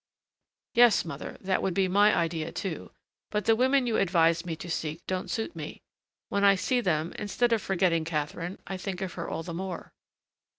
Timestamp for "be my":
1.75-2.15